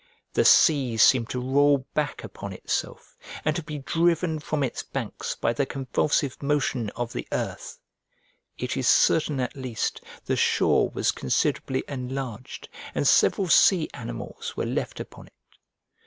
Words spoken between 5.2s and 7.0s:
by the convulsive motion